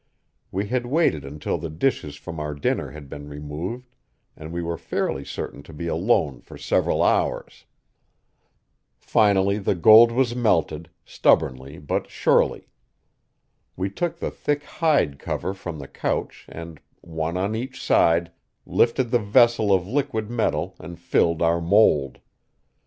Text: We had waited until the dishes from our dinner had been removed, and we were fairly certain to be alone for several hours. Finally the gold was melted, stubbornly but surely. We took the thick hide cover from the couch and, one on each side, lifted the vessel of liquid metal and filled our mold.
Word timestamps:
We 0.51 0.65
had 0.65 0.87
waited 0.87 1.23
until 1.23 1.59
the 1.59 1.69
dishes 1.69 2.15
from 2.15 2.39
our 2.39 2.55
dinner 2.55 2.89
had 2.89 3.07
been 3.07 3.29
removed, 3.29 3.93
and 4.35 4.51
we 4.51 4.63
were 4.63 4.75
fairly 4.75 5.23
certain 5.23 5.61
to 5.61 5.73
be 5.73 5.85
alone 5.85 6.41
for 6.41 6.57
several 6.57 7.03
hours. 7.03 7.65
Finally 8.97 9.59
the 9.59 9.75
gold 9.75 10.11
was 10.11 10.35
melted, 10.35 10.89
stubbornly 11.05 11.77
but 11.77 12.09
surely. 12.09 12.67
We 13.77 13.91
took 13.91 14.17
the 14.17 14.31
thick 14.31 14.63
hide 14.63 15.19
cover 15.19 15.53
from 15.53 15.77
the 15.77 15.87
couch 15.87 16.47
and, 16.49 16.79
one 17.01 17.37
on 17.37 17.53
each 17.55 17.79
side, 17.79 18.31
lifted 18.65 19.11
the 19.11 19.19
vessel 19.19 19.71
of 19.71 19.85
liquid 19.85 20.31
metal 20.31 20.75
and 20.79 20.97
filled 20.99 21.43
our 21.43 21.61
mold. 21.61 22.17